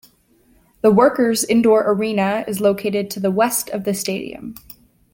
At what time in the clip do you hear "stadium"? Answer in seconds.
3.93-4.55